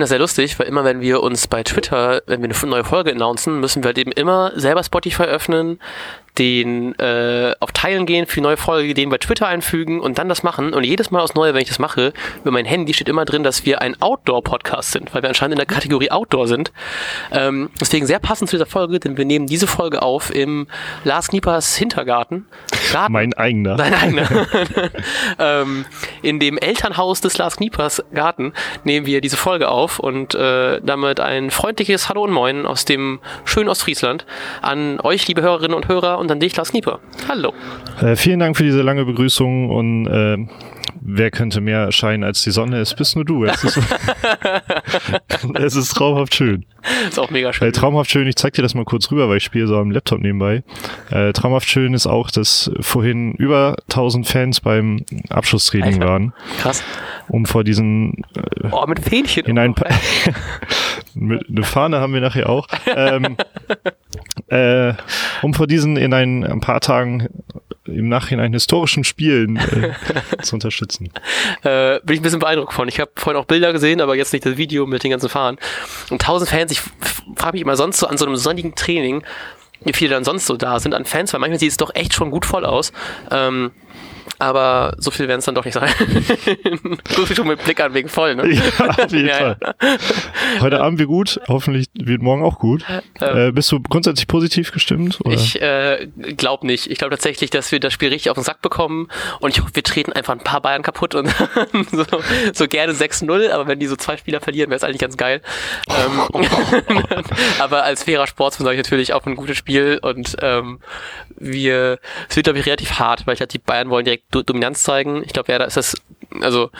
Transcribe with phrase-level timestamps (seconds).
[0.00, 2.84] finde das sehr lustig, weil immer wenn wir uns bei Twitter, wenn wir eine neue
[2.84, 5.78] Folge announcen, müssen wir halt eben immer selber Spotify öffnen,
[6.38, 10.30] den äh, auf Teilen gehen für die neue Folge, den bei Twitter einfügen und dann
[10.30, 10.72] das machen.
[10.72, 13.42] Und jedes Mal aufs Neue, wenn ich das mache, über mein Handy steht immer drin,
[13.42, 16.72] dass wir ein Outdoor-Podcast sind, weil wir anscheinend in der Kategorie Outdoor sind.
[17.30, 20.66] Ähm, deswegen sehr passend zu dieser Folge, denn wir nehmen diese Folge auf im
[21.04, 22.46] Lars Kniepers Hintergarten.
[22.92, 23.12] Garten.
[23.12, 23.76] Mein eigener.
[23.76, 24.28] Dein eigener.
[25.38, 25.84] ähm,
[26.22, 28.52] in dem Elternhaus des Lars Kniepers Garten
[28.84, 33.20] nehmen wir diese Folge auf und äh, damit ein freundliches Hallo und Moin aus dem
[33.44, 34.26] schönen Ostfriesland
[34.62, 37.00] an euch, liebe Hörerinnen und Hörer und an dich, Lars Knieper.
[37.28, 37.52] Hallo.
[38.00, 40.36] Äh, vielen Dank für diese lange Begrüßung und äh,
[41.00, 42.78] wer könnte mehr scheinen als die Sonne?
[42.78, 43.44] Es bist nur du.
[43.44, 43.78] Es ist,
[45.54, 46.66] es ist traumhaft schön.
[47.08, 47.68] Ist auch mega schön.
[47.68, 49.90] Äh, traumhaft schön, ich zeig dir das mal kurz rüber, weil ich spiele so am
[49.90, 50.62] Laptop nebenbei.
[51.10, 56.06] Äh, traumhaft schön ist auch, dass vorhin über 1000 Fans beim Abschlusstraining Alter.
[56.06, 56.32] waren.
[56.58, 56.82] Krass.
[57.28, 59.44] Um vor diesen äh, Oh, mit Fähnchen.
[59.46, 59.74] In ein
[61.14, 62.66] mit, eine Fahne haben wir nachher auch.
[62.86, 63.36] Ähm,
[64.48, 64.94] äh,
[65.42, 67.28] um vor diesen in ein, ein paar Tagen
[67.90, 69.92] im Nachhinein historischen Spielen äh,
[70.42, 71.10] zu unterstützen.
[71.62, 72.88] Äh, bin ich ein bisschen beeindruckt von.
[72.88, 75.58] Ich habe vorhin auch Bilder gesehen, aber jetzt nicht das Video mit den ganzen Fahren.
[76.10, 76.80] Und tausend Fans, ich
[77.36, 79.22] frage mich immer sonst so an so einem sonnigen Training,
[79.82, 82.14] wie viele dann sonst so da sind an Fans, weil manchmal sieht es doch echt
[82.14, 82.92] schon gut voll aus.
[83.30, 83.70] Ähm,
[84.38, 85.90] aber so viel werden es dann doch nicht sein.
[87.08, 88.48] so viel schon mit Blick an wegen voll, ne?
[88.60, 89.56] Ja, auf jeden ja, Fall.
[89.62, 90.60] Ja.
[90.60, 92.84] Heute Abend wird gut, hoffentlich wird morgen auch gut.
[93.20, 95.18] Ähm, äh, bist du grundsätzlich positiv gestimmt?
[95.24, 95.34] Oder?
[95.34, 96.90] Ich äh, glaube nicht.
[96.90, 99.08] Ich glaube tatsächlich, dass wir das Spiel richtig auf den Sack bekommen
[99.40, 101.28] und ich hoffe, wir treten einfach ein paar Bayern kaputt und
[101.90, 102.04] so,
[102.52, 105.42] so gerne 6-0, aber wenn die so zwei Spieler verlieren, wäre es eigentlich ganz geil.
[105.88, 106.46] Ähm,
[107.58, 110.80] aber als fairer Sportsmann sage ich natürlich auch ein gutes Spiel und ähm,
[111.36, 114.82] wir, es wird glaube ich relativ hart, weil ich halt die Bayern wollen direkt Dominanz
[114.82, 115.22] zeigen.
[115.24, 115.96] Ich glaube, Werder ist das,
[116.40, 116.70] also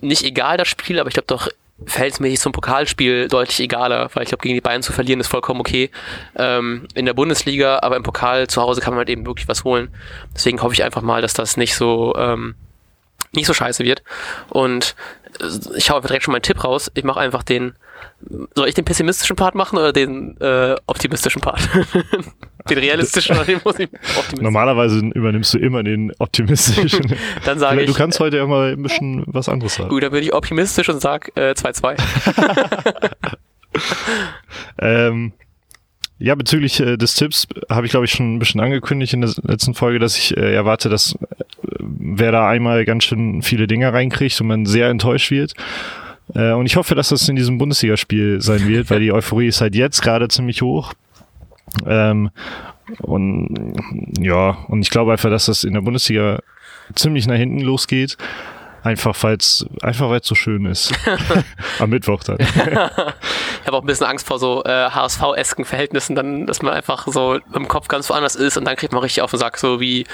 [0.00, 1.48] nicht egal das Spiel, aber ich glaube doch
[1.86, 5.60] verhältnismäßig zum Pokalspiel deutlich egaler, weil ich glaube, gegen die Bayern zu verlieren ist vollkommen
[5.60, 5.90] okay
[6.34, 9.64] ähm, in der Bundesliga, aber im Pokal zu Hause kann man halt eben wirklich was
[9.64, 9.88] holen.
[10.34, 12.56] Deswegen hoffe ich einfach mal, dass das nicht so ähm,
[13.32, 14.02] nicht so scheiße wird.
[14.48, 14.96] Und
[15.40, 16.90] äh, ich hau einfach direkt schon meinen Tipp raus.
[16.94, 17.74] Ich mache einfach den
[18.54, 21.60] soll ich den pessimistischen Part machen oder den äh, optimistischen Part?
[22.68, 24.42] den realistischen oder den optimistischen?
[24.42, 27.14] Normalerweise übernimmst du immer den optimistischen.
[27.44, 27.86] dann sage ich.
[27.86, 29.88] Du kannst heute ja mal ein bisschen was anderes sagen.
[29.88, 31.98] Gut, dann bin ich optimistisch und sag 2-2.
[34.78, 34.78] Äh,
[35.08, 35.32] ähm,
[36.18, 39.32] ja, bezüglich äh, des Tipps habe ich, glaube ich, schon ein bisschen angekündigt in der
[39.42, 41.44] letzten Folge, dass ich äh, erwarte, dass äh,
[41.78, 45.54] wer da einmal ganz schön viele Dinge reinkriegt und man sehr enttäuscht wird.
[46.34, 49.60] Äh, und ich hoffe, dass das in diesem Bundesligaspiel sein wird, weil die Euphorie ist
[49.60, 50.92] halt jetzt gerade ziemlich hoch.
[51.86, 52.30] Ähm,
[53.00, 53.74] und
[54.18, 56.40] ja, und ich glaube einfach, dass das in der Bundesliga
[56.94, 58.16] ziemlich nach hinten losgeht.
[58.84, 60.94] Einfach weil es einfach weil's so schön ist.
[61.78, 62.38] Am Mittwoch dann.
[62.38, 67.06] ich habe auch ein bisschen Angst vor so äh, HSV-esken Verhältnissen, dann, dass man einfach
[67.08, 69.80] so im Kopf ganz woanders ist und dann kriegt man richtig auf den Sack, so
[69.80, 70.06] wie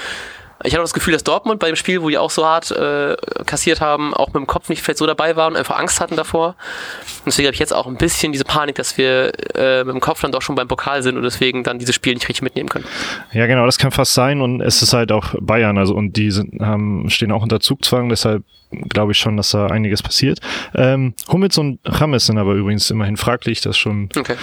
[0.63, 3.15] ich hatte das Gefühl, dass Dortmund bei dem Spiel, wo die auch so hart äh,
[3.45, 6.15] kassiert haben, auch mit dem Kopf nicht vielleicht so dabei waren und einfach Angst hatten
[6.15, 6.49] davor.
[6.49, 10.01] Und deswegen habe ich jetzt auch ein bisschen diese Panik, dass wir äh, mit dem
[10.01, 12.69] Kopf dann doch schon beim Pokal sind und deswegen dann dieses Spiel nicht richtig mitnehmen
[12.69, 12.85] können.
[13.33, 16.31] Ja, genau, das kann fast sein und es ist halt auch Bayern, also und die
[16.31, 18.43] sind, haben, stehen auch unter Zugzwang, deshalb
[18.89, 20.39] glaube ich schon, dass da einiges passiert.
[20.73, 24.09] Ähm, Hummels und Rames sind aber übrigens immerhin fraglich, das schon.
[24.17, 24.35] Okay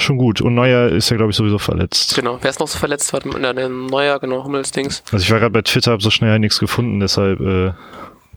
[0.00, 0.40] schon gut.
[0.40, 2.14] Und Neuer ist ja, glaube ich, sowieso verletzt.
[2.14, 2.38] Genau.
[2.40, 3.12] Wer ist noch so verletzt?
[3.12, 5.02] War der Neuer, genau, Hummels Dings.
[5.12, 7.72] Also ich war gerade bei Twitter, habe so schnell nichts gefunden, deshalb äh,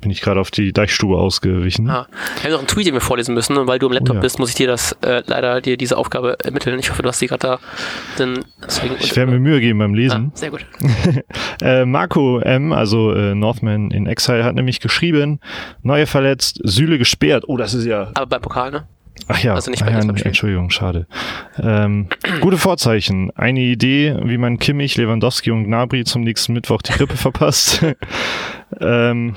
[0.03, 1.89] bin ich gerade auf die Deichstube ausgewichen.
[1.89, 4.15] Ah, ich habe noch einen Tweet, den wir vorlesen müssen und weil du am Laptop
[4.15, 4.21] oh, ja.
[4.21, 6.77] bist, muss ich dir das äh, leider dir diese Aufgabe ermitteln.
[6.77, 7.59] Ich hoffe, du hast die gerade da.
[8.19, 10.31] Denn deswegen, ich werde mir Mühe geben beim Lesen.
[10.33, 10.65] Ah, sehr gut.
[11.61, 15.39] äh, Marco M., also äh, Northman in Exile, hat nämlich geschrieben,
[15.81, 17.45] Neue verletzt, Süle gesperrt.
[17.47, 18.11] Oh, das ist ja...
[18.13, 18.87] Aber beim Pokal, ne?
[19.27, 21.07] Ach ja, also nicht bei ah, ja, Entschuldigung, schade.
[21.61, 22.07] Ähm,
[22.41, 23.31] gute Vorzeichen.
[23.35, 27.85] Eine Idee, wie man Kimmich, Lewandowski und Gnabry zum nächsten Mittwoch die Grippe verpasst.
[28.81, 29.35] ähm,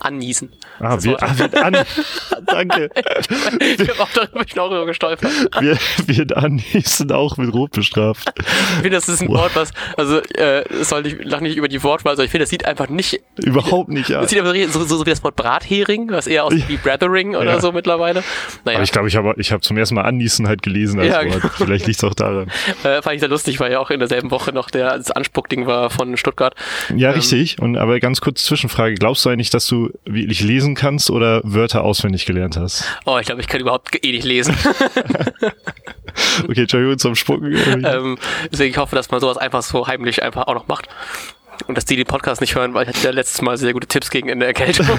[0.00, 0.50] Anniesen.
[0.78, 1.76] Ah, wir, wir an,
[2.46, 2.90] danke.
[3.60, 5.30] ich habe auch darüber ich noch gestolpert.
[5.60, 8.32] Wir, wird anniesen auch mit Rot bestraft.
[8.38, 8.44] Ich
[8.74, 9.40] finde, das ist ein wow.
[9.42, 12.50] Wort, was, also, äh, soll nicht, lach nicht über die Wortwahl, sondern ich finde, das
[12.50, 13.20] sieht einfach nicht.
[13.36, 14.20] Überhaupt nicht, ja.
[14.20, 17.36] Das sieht einfach so, so, so wie das Wort Brathering, was eher aussieht wie Brethering
[17.36, 17.60] oder ja.
[17.60, 18.22] so mittlerweile.
[18.64, 18.78] Naja.
[18.78, 21.24] Aber ich glaube, ich habe ich hab zum ersten Mal anniesen halt gelesen als ja,
[21.24, 21.42] Wort.
[21.42, 21.54] Genau.
[21.56, 22.50] Vielleicht liegt es auch daran.
[22.82, 25.66] Äh, fand ich sehr lustig, weil ja auch in derselben Woche noch der, das Anspuckding
[25.66, 26.54] war von Stuttgart.
[26.96, 27.58] Ja, ähm, richtig.
[27.58, 28.94] Und, aber ganz kurz Zwischenfrage.
[28.94, 32.84] Glaubst du eigentlich, dass du wirklich lesen kannst oder Wörter auswendig gelernt hast?
[33.06, 34.54] Oh, ich glaube, ich kann überhaupt eh nicht lesen.
[36.48, 37.54] okay, Entschuldigung zum Spucken.
[37.84, 38.18] ähm,
[38.52, 40.88] deswegen ich hoffe, dass man sowas einfach so heimlich einfach auch noch macht.
[41.66, 43.86] Und dass die den Podcast nicht hören, weil ich hatte ja letztes Mal sehr gute
[43.86, 44.86] Tipps gegen Ende Erkältung.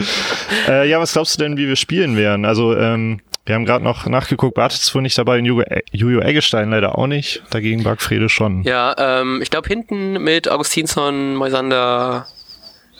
[0.68, 2.44] Äh, ja, was glaubst du denn, wie wir spielen werden?
[2.44, 6.96] Also, ähm, wir haben gerade noch nachgeguckt, Bartels ist wohl nicht dabei, Jujo Eggestein leider
[6.96, 8.62] auch nicht, dagegen Bargfrede schon.
[8.62, 12.26] Ja, ähm, ich glaube hinten mit Augustinsson, Moisander,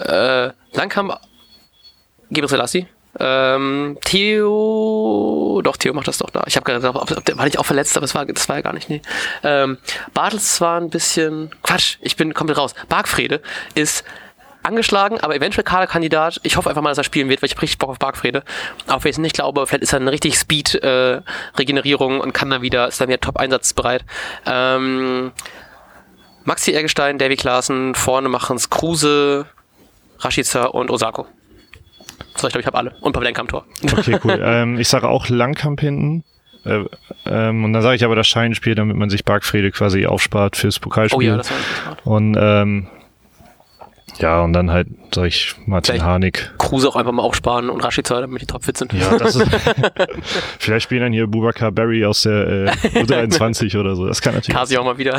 [0.00, 1.18] äh, Langkamp,
[2.30, 2.86] Gebre Selassie.
[3.18, 6.44] Ähm, Theo, doch, Theo macht das doch da.
[6.46, 8.72] Ich habe gerade gedacht, war nicht auch verletzt, aber das war, das war ja gar
[8.72, 9.02] nicht, nee.
[9.42, 9.78] Ähm,
[10.14, 12.74] Bartels war ein bisschen, Quatsch, ich bin komplett raus.
[12.88, 13.42] Bargfrede
[13.74, 14.04] ist
[14.62, 16.40] angeschlagen, aber eventuell Kaderkandidat.
[16.42, 18.44] Ich hoffe einfach mal, dass er spielen wird, weil ich habe richtig Bock auf Bargfrede.
[18.86, 22.50] Auch wenn ich es nicht glaube, vielleicht ist er eine richtig Speed-Regenerierung äh, und kann
[22.50, 24.04] dann wieder, ist dann wieder top einsatzbereit.
[24.46, 25.32] Ähm,
[26.44, 29.46] Maxi Eggestein, Davy Klaassen, vorne machen es Kruse,
[30.20, 31.26] Rashica und Osako.
[32.36, 32.94] So, ich glaube, ich habe alle.
[33.00, 33.64] Und Pavlenka am Tor.
[33.82, 34.40] Okay, cool.
[34.44, 36.24] ähm, ich sage auch Langkamp hinten.
[36.64, 36.84] Äh,
[37.26, 40.78] ähm, und dann sage ich aber das Scheinspiel, damit man sich Bargfrede quasi aufspart fürs
[40.78, 41.18] Pokalspiel.
[41.18, 42.06] Oh ja, das war smart.
[42.06, 42.88] Und ähm,
[44.18, 46.52] ja, und dann halt, sag ich, Martin vielleicht Harnik.
[46.58, 48.92] Kruse auch einfach mal aufsparen und Rashica, damit die topfit sind.
[48.92, 49.46] Ja, das ist,
[50.58, 54.06] vielleicht spielen dann hier Bubakar Barry aus der äh, U23 oder so.
[54.06, 54.58] Das kann natürlich.
[54.58, 55.18] Kasi auch mal wieder.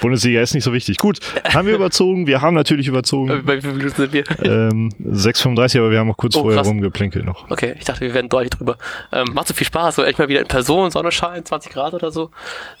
[0.00, 0.98] Bundesliga ist nicht so wichtig.
[0.98, 1.18] Gut,
[1.52, 2.26] haben wir überzogen?
[2.26, 3.42] Wir haben natürlich überzogen.
[3.44, 4.24] Bei wie vielen Minuten sind wir?
[4.42, 6.68] Ähm, 6,35, aber wir haben auch kurz oh, vorher krass.
[6.68, 7.50] rumgeplinkelt noch.
[7.50, 8.78] Okay, ich dachte, wir werden deutlich drüber.
[9.12, 11.94] Ähm, macht so viel Spaß, so echt mal wieder in Person, Sonne scheint, 20 Grad
[11.94, 12.30] oder so.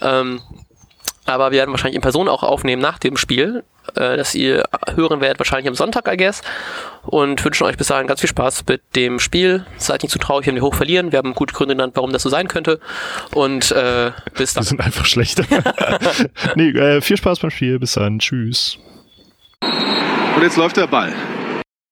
[0.00, 0.40] Ähm,
[1.26, 3.64] aber wir werden wahrscheinlich in Person auch aufnehmen nach dem Spiel,
[3.96, 4.64] äh, das ihr
[4.94, 6.42] hören werdet, wahrscheinlich am Sonntag, I guess.
[7.02, 9.64] Und wünschen euch bis dahin ganz viel Spaß mit dem Spiel.
[9.78, 11.12] Seid nicht zu traurig, wenn wir hoch verlieren.
[11.12, 12.80] Wir haben gute Gründe genannt, warum das so sein könnte.
[13.34, 14.64] Und äh, bis dann.
[14.64, 15.44] Wir sind einfach schlechter.
[16.56, 17.78] nee, äh, viel Spaß beim Spiel.
[17.78, 18.18] Bis dann.
[18.18, 18.78] Tschüss.
[20.36, 21.12] Und jetzt läuft der Ball.